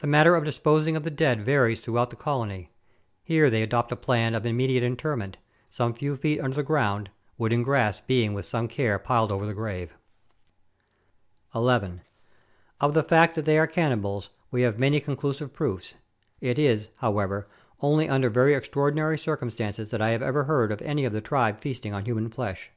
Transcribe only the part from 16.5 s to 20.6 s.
is, however, only under very extraordinary circumstances that I have ever